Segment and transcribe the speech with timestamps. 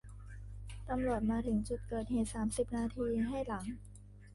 [0.87, 3.65] ตำรวจมาถึงจุดเกิดเหตุสามสิบนาทีให้หลัง